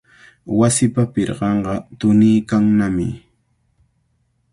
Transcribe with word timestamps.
Wasipa 0.59 1.03
pirqanqa 1.13 1.73
tuniykannami. 1.99 3.07